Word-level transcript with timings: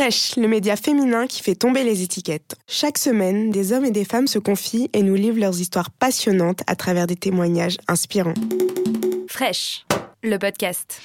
Fresh, 0.00 0.36
le 0.36 0.48
média 0.48 0.76
féminin 0.76 1.26
qui 1.26 1.42
fait 1.42 1.54
tomber 1.54 1.84
les 1.84 2.02
étiquettes. 2.02 2.56
Chaque 2.66 2.96
semaine, 2.96 3.50
des 3.50 3.74
hommes 3.74 3.84
et 3.84 3.90
des 3.90 4.06
femmes 4.06 4.28
se 4.28 4.38
confient 4.38 4.88
et 4.94 5.02
nous 5.02 5.14
livrent 5.14 5.38
leurs 5.38 5.60
histoires 5.60 5.90
passionnantes 5.90 6.62
à 6.66 6.74
travers 6.74 7.06
des 7.06 7.16
témoignages 7.16 7.76
inspirants. 7.86 8.32
Fresh, 9.28 9.84
le 10.22 10.38
podcast. 10.38 11.02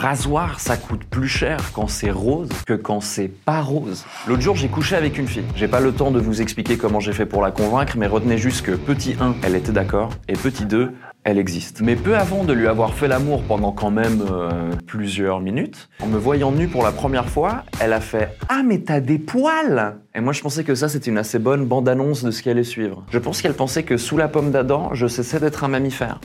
Rasoir, 0.00 0.60
ça 0.60 0.78
coûte 0.78 1.04
plus 1.04 1.28
cher 1.28 1.58
quand 1.74 1.86
c'est 1.86 2.10
rose 2.10 2.48
que 2.66 2.72
quand 2.72 3.02
c'est 3.02 3.28
pas 3.28 3.60
rose. 3.60 4.06
L'autre 4.26 4.40
jour, 4.40 4.56
j'ai 4.56 4.68
couché 4.68 4.96
avec 4.96 5.18
une 5.18 5.28
fille. 5.28 5.44
J'ai 5.54 5.68
pas 5.68 5.80
le 5.80 5.92
temps 5.92 6.10
de 6.10 6.18
vous 6.18 6.40
expliquer 6.40 6.78
comment 6.78 7.00
j'ai 7.00 7.12
fait 7.12 7.26
pour 7.26 7.42
la 7.42 7.50
convaincre, 7.50 7.94
mais 7.98 8.06
retenez 8.06 8.38
juste 8.38 8.64
que 8.64 8.72
petit 8.72 9.16
1, 9.20 9.36
elle 9.42 9.54
était 9.54 9.72
d'accord, 9.72 10.10
et 10.26 10.32
petit 10.32 10.64
2, 10.64 10.94
elle 11.24 11.38
existe. 11.38 11.82
Mais 11.82 11.96
peu 11.96 12.16
avant 12.16 12.44
de 12.44 12.52
lui 12.52 12.66
avoir 12.66 12.94
fait 12.94 13.08
l'amour 13.08 13.42
pendant 13.42 13.72
quand 13.72 13.90
même 13.90 14.24
euh, 14.30 14.70
plusieurs 14.86 15.40
minutes, 15.40 15.88
en 16.02 16.06
me 16.06 16.16
voyant 16.16 16.50
nu 16.50 16.66
pour 16.66 16.82
la 16.82 16.92
première 16.92 17.28
fois, 17.28 17.64
elle 17.80 17.92
a 17.92 18.00
fait 18.00 18.30
Ah 18.48 18.62
mais 18.64 18.78
t'as 18.78 19.00
des 19.00 19.18
poils 19.18 19.96
Et 20.14 20.20
moi 20.20 20.32
je 20.32 20.40
pensais 20.40 20.64
que 20.64 20.74
ça 20.74 20.88
c'était 20.88 21.10
une 21.10 21.18
assez 21.18 21.38
bonne 21.38 21.66
bande-annonce 21.66 22.24
de 22.24 22.30
ce 22.30 22.42
qui 22.42 22.48
allait 22.48 22.64
suivre. 22.64 23.04
Je 23.10 23.18
pense 23.18 23.42
qu'elle 23.42 23.54
pensait 23.54 23.82
que 23.82 23.98
sous 23.98 24.16
la 24.16 24.28
pomme 24.28 24.50
d'Adam, 24.50 24.90
je 24.94 25.06
cessais 25.06 25.40
d'être 25.40 25.62
un 25.64 25.68
mammifère. 25.68 26.20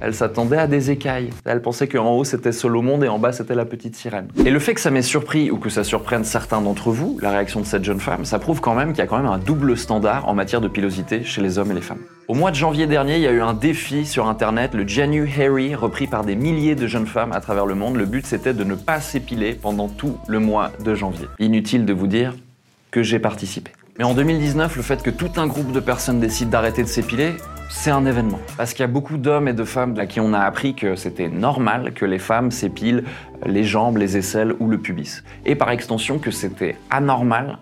Elle 0.00 0.14
s'attendait 0.14 0.58
à 0.58 0.66
des 0.66 0.90
écailles. 0.90 1.30
Elle 1.46 1.62
pensait 1.62 1.88
qu'en 1.88 2.12
haut 2.12 2.24
c'était 2.24 2.52
Solomon 2.52 3.02
et 3.02 3.08
en 3.08 3.18
bas 3.18 3.32
c'était 3.32 3.54
la 3.54 3.64
petite 3.64 3.96
sirène. 3.96 4.28
Et 4.44 4.50
le 4.50 4.58
fait 4.58 4.74
que 4.74 4.80
ça 4.80 4.90
m'ait 4.90 5.02
surpris 5.02 5.50
ou 5.50 5.56
que 5.56 5.70
ça 5.70 5.84
surprenne 5.84 6.24
certains 6.24 6.60
d'entre 6.60 6.90
vous, 6.90 7.18
la 7.22 7.30
réaction 7.30 7.60
de 7.60 7.66
cette 7.66 7.84
jeune 7.84 8.00
femme, 8.00 8.26
ça 8.26 8.38
prouve 8.38 8.60
quand 8.60 8.74
même 8.74 8.90
qu'il 8.90 8.98
y 8.98 9.02
a 9.02 9.06
quand 9.06 9.16
même 9.16 9.26
un 9.26 9.38
double 9.38 9.76
standard 9.76 10.28
en 10.28 10.34
matière 10.34 10.60
de 10.60 10.68
pilosité 10.68 11.24
chez 11.24 11.40
les 11.40 11.58
hommes 11.58 11.70
et 11.70 11.74
les 11.74 11.80
femmes. 11.80 12.02
Au 12.26 12.32
mois 12.32 12.50
de 12.50 12.56
janvier 12.56 12.86
dernier, 12.86 13.16
il 13.16 13.20
y 13.20 13.26
a 13.26 13.32
eu 13.32 13.42
un 13.42 13.52
défi 13.52 14.06
sur 14.06 14.26
Internet, 14.26 14.72
le 14.72 14.88
Janu 14.88 15.30
Harry, 15.38 15.74
repris 15.74 16.06
par 16.06 16.24
des 16.24 16.36
milliers 16.36 16.74
de 16.74 16.86
jeunes 16.86 17.06
femmes 17.06 17.32
à 17.32 17.40
travers 17.40 17.66
le 17.66 17.74
monde. 17.74 17.96
Le 17.96 18.06
but, 18.06 18.24
c'était 18.24 18.54
de 18.54 18.64
ne 18.64 18.74
pas 18.74 19.00
s'épiler 19.00 19.52
pendant 19.52 19.88
tout 19.88 20.16
le 20.26 20.38
mois 20.38 20.72
de 20.82 20.94
janvier. 20.94 21.26
Inutile 21.38 21.84
de 21.84 21.92
vous 21.92 22.06
dire 22.06 22.34
que 22.90 23.02
j'ai 23.02 23.18
participé. 23.18 23.72
Mais 23.98 24.04
en 24.04 24.14
2019, 24.14 24.74
le 24.74 24.82
fait 24.82 25.02
que 25.02 25.10
tout 25.10 25.32
un 25.36 25.46
groupe 25.46 25.70
de 25.70 25.80
personnes 25.80 26.18
décident 26.18 26.50
d'arrêter 26.50 26.82
de 26.82 26.88
s'épiler, 26.88 27.34
c'est 27.68 27.90
un 27.90 28.06
événement. 28.06 28.40
Parce 28.56 28.72
qu'il 28.72 28.80
y 28.80 28.84
a 28.84 28.88
beaucoup 28.88 29.18
d'hommes 29.18 29.46
et 29.46 29.52
de 29.52 29.64
femmes 29.64 29.98
à 29.98 30.06
qui 30.06 30.18
on 30.18 30.32
a 30.32 30.40
appris 30.40 30.74
que 30.74 30.96
c'était 30.96 31.28
normal 31.28 31.92
que 31.92 32.06
les 32.06 32.18
femmes 32.18 32.50
s'épilent 32.50 33.04
les 33.44 33.64
jambes, 33.64 33.98
les 33.98 34.16
aisselles 34.16 34.54
ou 34.60 34.68
le 34.68 34.78
pubis. 34.78 35.22
Et 35.44 35.56
par 35.56 35.70
extension 35.70 36.18
que 36.18 36.30
c'était 36.30 36.76
anormal 36.90 37.58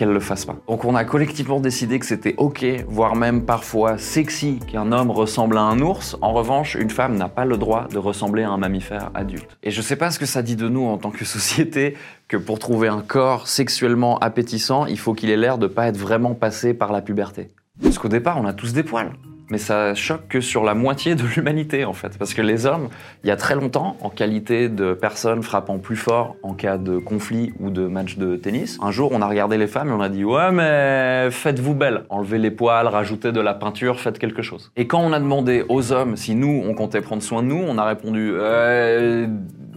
qu'elle 0.00 0.08
le 0.08 0.20
fasse 0.20 0.46
pas. 0.46 0.56
Donc 0.66 0.86
on 0.86 0.94
a 0.94 1.04
collectivement 1.04 1.60
décidé 1.60 1.98
que 1.98 2.06
c'était 2.06 2.34
ok, 2.38 2.64
voire 2.88 3.16
même 3.16 3.44
parfois 3.44 3.98
sexy 3.98 4.58
qu'un 4.66 4.92
homme 4.92 5.10
ressemble 5.10 5.58
à 5.58 5.60
un 5.60 5.78
ours. 5.80 6.16
En 6.22 6.32
revanche, 6.32 6.74
une 6.74 6.88
femme 6.88 7.18
n'a 7.18 7.28
pas 7.28 7.44
le 7.44 7.58
droit 7.58 7.86
de 7.86 7.98
ressembler 7.98 8.42
à 8.42 8.48
un 8.48 8.56
mammifère 8.56 9.10
adulte. 9.12 9.58
Et 9.62 9.70
je 9.70 9.82
sais 9.82 9.96
pas 9.96 10.10
ce 10.10 10.18
que 10.18 10.24
ça 10.24 10.40
dit 10.40 10.56
de 10.56 10.70
nous 10.70 10.86
en 10.86 10.96
tant 10.96 11.10
que 11.10 11.24
société 11.26 11.98
que 12.28 12.38
pour 12.38 12.58
trouver 12.58 12.88
un 12.88 13.02
corps 13.02 13.46
sexuellement 13.46 14.18
appétissant, 14.20 14.86
il 14.86 14.98
faut 14.98 15.12
qu'il 15.12 15.28
ait 15.28 15.36
l'air 15.36 15.58
de 15.58 15.66
pas 15.66 15.88
être 15.88 15.98
vraiment 15.98 16.32
passé 16.32 16.72
par 16.72 16.92
la 16.92 17.02
puberté. 17.02 17.48
Parce 17.82 17.98
qu'au 17.98 18.08
départ, 18.08 18.38
on 18.40 18.46
a 18.46 18.54
tous 18.54 18.72
des 18.72 18.82
poils 18.82 19.12
mais 19.50 19.58
ça 19.58 19.94
choque 19.94 20.28
que 20.28 20.40
sur 20.40 20.64
la 20.64 20.74
moitié 20.74 21.14
de 21.14 21.24
l'humanité 21.24 21.84
en 21.84 21.92
fait. 21.92 22.16
Parce 22.18 22.34
que 22.34 22.42
les 22.42 22.66
hommes, 22.66 22.88
il 23.24 23.28
y 23.28 23.30
a 23.30 23.36
très 23.36 23.54
longtemps, 23.54 23.96
en 24.00 24.10
qualité 24.10 24.68
de 24.68 24.94
personnes 24.94 25.42
frappant 25.42 25.78
plus 25.78 25.96
fort 25.96 26.36
en 26.42 26.54
cas 26.54 26.78
de 26.78 26.98
conflit 26.98 27.52
ou 27.60 27.70
de 27.70 27.86
match 27.86 28.16
de 28.16 28.36
tennis, 28.36 28.78
un 28.82 28.90
jour 28.90 29.10
on 29.12 29.22
a 29.22 29.26
regardé 29.26 29.58
les 29.58 29.66
femmes 29.66 29.88
et 29.88 29.92
on 29.92 30.00
a 30.00 30.08
dit 30.08 30.24
ouais 30.24 30.50
mais 30.52 31.30
faites-vous 31.30 31.74
belle, 31.74 32.04
enlevez 32.08 32.38
les 32.38 32.50
poils, 32.50 32.86
rajoutez 32.86 33.32
de 33.32 33.40
la 33.40 33.54
peinture, 33.54 34.00
faites 34.00 34.18
quelque 34.18 34.42
chose. 34.42 34.70
Et 34.76 34.86
quand 34.86 35.00
on 35.00 35.12
a 35.12 35.20
demandé 35.20 35.64
aux 35.68 35.92
hommes 35.92 36.16
si 36.16 36.34
nous 36.34 36.62
on 36.66 36.74
comptait 36.74 37.00
prendre 37.00 37.22
soin 37.22 37.42
de 37.42 37.48
nous, 37.48 37.62
on 37.66 37.78
a 37.78 37.84
répondu 37.84 38.32
euh, 38.34 39.26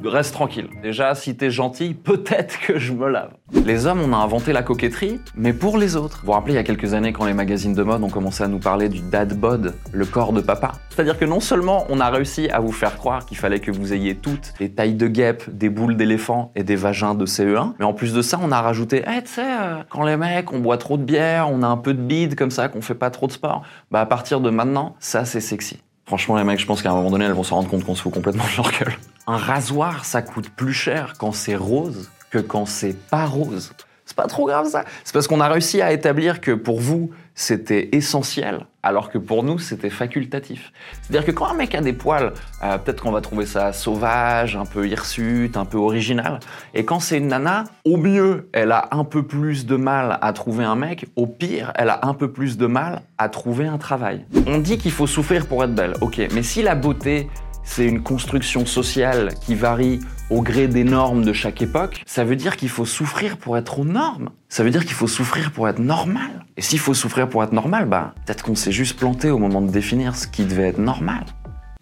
reste 0.09 0.34
tranquille. 0.34 0.70
Déjà, 0.82 1.16
si 1.16 1.36
t'es 1.36 1.52
gentil, 1.52 1.94
peut-être 1.94 2.59
que 2.59 2.80
je 2.80 2.94
me 2.94 3.09
lave. 3.09 3.31
Les 3.66 3.86
hommes, 3.86 4.02
on 4.02 4.14
a 4.14 4.18
inventé 4.18 4.53
la 4.53 4.64
coquetterie, 4.64 5.19
mais 5.36 5.53
pour 5.53 5.78
les 5.78 5.96
autres. 5.96 6.19
Vous 6.22 6.28
vous 6.28 6.31
rappelez, 6.34 6.53
il 6.53 6.58
y 6.58 6.59
a 6.59 6.64
quelques 6.64 6.94
années, 6.94 7.14
quand 7.14 7.25
les 7.25 7.34
magazines 7.34 7.74
de 7.74 7.84
mode 7.84 8.03
ont 8.03 8.09
commencé 8.09 8.44
à 8.44 8.47
nous 8.47 8.59
parler 8.59 8.90
du 8.90 9.00
dad 9.02 9.34
bod, 9.34 9.74
le 9.91 10.06
corps 10.06 10.34
de 10.34 10.41
papa. 10.41 10.74
C'est-à-dire 10.90 11.18
que 11.18 11.25
non 11.25 11.40
seulement 11.40 11.86
on 11.90 12.00
a 12.00 12.09
réussi 12.09 12.50
à 12.50 12.59
vous 12.59 12.72
faire 12.72 12.97
croire 12.97 13.25
qu'il 13.25 13.38
fallait 13.38 13.59
que 13.59 13.72
vous 13.72 13.94
ayez 13.94 14.16
toutes 14.16 14.53
des 14.59 14.72
tailles 14.72 14.96
de 14.96 15.08
guêpe, 15.08 15.44
des 15.50 15.69
boules 15.69 15.96
d'éléphant 15.96 16.52
et 16.56 16.64
des 16.64 16.75
vagins 16.75 17.16
de 17.16 17.25
CE1, 17.25 17.74
mais 17.80 17.85
en 17.85 17.94
plus 17.94 18.14
de 18.14 18.22
ça, 18.22 18.40
on 18.41 18.52
a 18.52 18.62
rajouté, 18.62 19.03
eh, 19.08 19.22
tu 19.24 19.30
sais, 19.30 19.41
euh, 19.41 19.84
quand 19.90 20.03
les 20.03 20.18
mecs, 20.18 20.52
on 20.52 20.59
boit 20.59 20.78
trop 20.78 20.97
de 20.97 21.03
bière, 21.03 21.50
on 21.52 21.64
a 21.64 21.68
un 21.68 21.78
peu 21.78 21.94
de 21.94 22.02
bide 22.02 22.35
comme 22.35 22.52
ça, 22.52 22.68
qu'on 22.70 22.81
fait 22.81 22.96
pas 22.96 23.09
trop 23.09 23.28
de 23.28 23.31
sport, 23.31 23.64
bah 23.91 24.02
à 24.02 24.06
partir 24.06 24.41
de 24.41 24.50
maintenant, 24.50 24.96
ça 25.00 25.25
c'est 25.25 25.41
sexy. 25.41 25.80
Franchement, 26.13 26.38
les 26.38 26.44
mecs, 26.44 26.59
je 26.59 26.68
pense 26.68 26.84
qu'à 26.84 26.91
un 26.91 26.94
moment 26.94 27.09
donné, 27.09 27.25
elles 27.25 27.31
vont 27.34 27.41
se 27.41 27.56
rendre 27.56 27.68
compte 27.68 27.84
qu'on 27.84 27.96
se 27.96 28.03
fout 28.03 28.13
complètement 28.13 28.44
de 28.44 28.56
leur 28.57 28.72
gueule. 28.72 28.94
Un 29.25 29.35
rasoir, 29.35 30.06
ça 30.06 30.22
coûte 30.22 30.47
plus 30.47 30.72
cher 30.72 31.16
quand 31.18 31.31
c'est 31.31 31.56
rose 31.56 32.12
que 32.29 32.38
quand 32.38 32.68
c'est 32.68 32.94
pas 32.94 33.25
rose. 33.25 33.74
C'est 34.13 34.22
pas 34.22 34.28
trop 34.28 34.46
grave 34.46 34.68
ça. 34.68 34.85
C'est 35.03 35.12
parce 35.12 35.28
qu'on 35.28 35.40
a 35.40 35.47
réussi 35.47 35.81
à 35.81 35.91
établir 35.91 36.40
que 36.40 36.51
pour 36.51 36.79
vous, 36.79 37.09
c'était 37.34 37.90
essentiel, 37.94 38.68
alors 38.84 39.09
que 39.09 39.18
pour 39.18 39.41
nous, 39.41 39.57
c'était 39.57 39.90
facultatif. 39.90 40.72
C'est-à-dire 41.01 41.25
que 41.25 41.31
quand 41.31 41.47
un 41.47 41.56
mec 41.56 41.74
a 41.74 41.81
des 41.81 41.94
poils, 41.94 42.34
euh, 42.62 42.78
peut-être 42.78 43.02
qu'on 43.02 43.12
va 43.12 43.22
trouver 43.22 43.47
ça 43.47 43.73
sauvage, 43.73 44.56
un 44.56 44.68
peu 44.68 44.88
hirsute, 44.88 45.57
un 45.57 45.66
peu 45.66 45.79
original. 45.79 46.40
Et 46.75 46.85
quand 46.85 47.00
c'est 47.00 47.18
une 47.18 47.29
nana, 47.29 47.63
au 47.85 47.97
mieux, 47.97 48.50
elle 48.53 48.72
a 48.72 48.90
un 48.91 49.03
peu 49.03 49.23
plus 49.23 49.66
de 49.66 49.78
mal 49.78 50.19
à 50.22 50.31
trouver 50.31 50.63
un 50.63 50.75
mec, 50.75 51.07
au 51.16 51.25
pire, 51.25 51.72
elle 51.73 51.90
a 51.90 52.02
un 52.03 52.13
peu 52.13 52.31
plus 52.31 52.56
de 52.56 52.68
mal 52.68 53.02
à 53.18 53.29
trouver 53.29 53.66
un 53.66 53.79
travail. 53.79 54.28
On 54.46 54.59
dit 54.59 54.78
qu'il 54.78 54.91
faut 54.91 55.07
souffrir 55.07 55.47
pour 55.47 55.63
être 55.63 55.73
belle, 55.73 55.96
ok, 56.02 56.22
mais 56.35 56.44
si 56.44 56.62
la 56.62 56.75
beauté, 56.75 57.29
c'est 57.63 57.88
une 57.88 58.03
construction 58.03 58.66
sociale 58.66 59.34
qui 59.46 59.56
varie 59.56 60.00
au 60.29 60.41
gré 60.41 60.68
des 60.68 60.84
normes 60.84 61.24
de 61.24 61.34
chaque 61.34 61.62
époque, 61.62 62.03
ça 62.06 62.24
veut 62.24 62.35
dire 62.35 62.57
qu'il 62.57 62.69
faut 62.69 62.85
souffrir 62.85 63.38
pour 63.38 63.57
être 63.57 63.79
aux 63.79 63.85
normes. 63.85 64.29
Ça 64.50 64.63
veut 64.63 64.72
dire 64.72 64.85
qu'il 64.85 64.94
faut 64.94 65.07
souffrir 65.07 65.51
pour 65.51 65.68
être 65.68 65.79
normal. 65.79 66.46
Et 66.57 66.62
s'il 66.62 66.79
faut 66.79 66.94
souffrir 66.94 67.29
pour 67.29 67.44
être 67.44 67.52
normal, 67.52 67.85
bah, 67.85 68.13
peut-être 68.25 68.44
qu'on 68.44 68.56
s'est 68.56 68.72
juste 68.72 68.97
planté 68.97 69.29
au 69.29 69.38
moment 69.38 69.62
de 69.62 69.72
définir 69.72 70.16
ce 70.16 70.28
qui 70.28 70.46
devait 70.46 70.69
être 70.69 70.79
normal. 70.79 71.25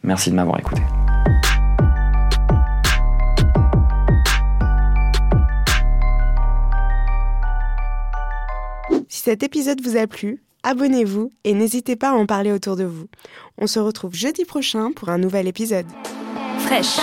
Merci 0.03 0.31
de 0.31 0.36
m'avoir 0.36 0.59
écouté. 0.59 0.81
Si 9.08 9.22
cet 9.24 9.44
épisode 9.44 9.81
vous 9.81 9.97
a 9.97 10.08
plu, 10.08 10.41
abonnez-vous 10.64 11.32
et 11.44 11.54
n'hésitez 11.54 11.96
pas 11.96 12.10
à 12.10 12.14
en 12.14 12.26
parler 12.26 12.52
autour 12.52 12.76
de 12.76 12.84
vous. 12.84 13.08
On 13.58 13.68
se 13.68 13.80
retrouve 13.80 14.14
jeudi 14.14 14.46
prochain 14.46 14.92
pour 14.92 15.10
un 15.10 15.18
nouvel 15.18 15.48
épisode. 15.48 15.88
Fraîche 16.60 17.00